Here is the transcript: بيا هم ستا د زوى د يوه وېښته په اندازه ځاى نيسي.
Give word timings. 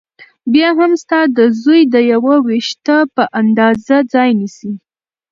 بيا 0.53 0.69
هم 0.79 0.91
ستا 1.03 1.19
د 1.37 1.39
زوى 1.61 1.81
د 1.93 1.95
يوه 2.11 2.35
وېښته 2.47 2.97
په 3.15 3.23
اندازه 3.41 3.95
ځاى 4.13 4.29
نيسي. 4.39 4.73